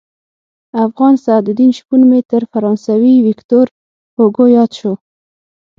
افغان 0.85 1.13
سعدالدین 1.25 1.71
شپون 1.77 2.01
مې 2.09 2.19
تر 2.31 2.41
فرانسوي 2.51 3.13
ویکتور 3.25 3.65
هوګو 4.17 4.45
ياد 4.55 4.71
شو. 4.79 4.93